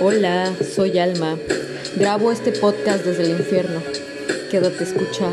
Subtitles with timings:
[0.00, 1.38] Hola, soy Alma.
[1.96, 3.80] Grabo este podcast desde el infierno.
[4.50, 5.32] Quédate a escuchar.